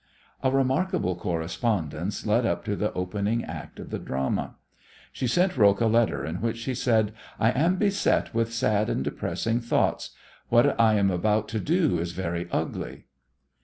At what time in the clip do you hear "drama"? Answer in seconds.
3.99-4.55